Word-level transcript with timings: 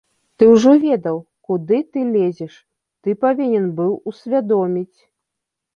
Ты 0.41 0.45
ўжо 0.53 0.71
ведаў, 0.85 1.17
куды 1.51 1.77
ты 1.91 1.99
лезеш, 2.15 2.57
ты 3.05 3.09
павінен 3.27 3.65
быў 3.83 3.91
усвядоміць. 4.13 4.99